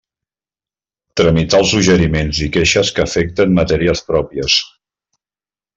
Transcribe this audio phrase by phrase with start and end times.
[1.21, 4.57] Tramitar els suggeriments i queixes que afecten matèries pròpies.